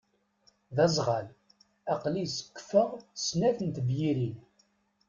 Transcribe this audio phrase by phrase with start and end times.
[0.75, 1.27] D azɣal.
[1.93, 2.89] Aqli sekkfeɣ
[3.25, 4.35] snat n tebyirin!